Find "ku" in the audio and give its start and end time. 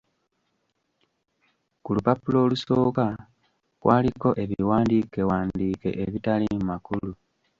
1.83-1.89